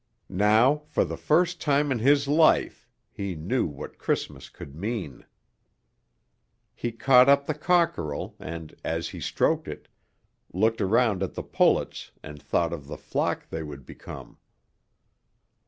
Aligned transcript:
Now 0.41 0.81
for 0.87 1.05
the 1.05 1.15
first 1.15 1.61
time 1.61 1.91
in 1.91 1.99
his 1.99 2.27
life 2.27 2.87
he 3.11 3.35
knew 3.35 3.67
what 3.67 3.99
Christmas 3.99 4.49
could 4.49 4.75
mean. 4.75 5.25
He 6.73 6.91
caught 6.91 7.29
up 7.29 7.45
the 7.45 7.53
cockerel 7.53 8.35
and, 8.39 8.73
as 8.83 9.09
he 9.09 9.19
stroked 9.19 9.67
it, 9.67 9.89
looked 10.51 10.81
around 10.81 11.21
at 11.21 11.35
the 11.35 11.43
pullets 11.43 12.13
and 12.23 12.41
thought 12.41 12.73
of 12.73 12.87
the 12.87 12.97
flock 12.97 13.47
they 13.49 13.61
would 13.61 13.85
become. 13.85 14.39